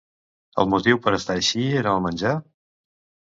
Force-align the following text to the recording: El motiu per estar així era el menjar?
El 0.61 0.69
motiu 0.73 0.99
per 1.03 1.13
estar 1.17 1.35
així 1.41 1.65
era 1.81 1.93
el 1.97 2.01
menjar? 2.09 2.35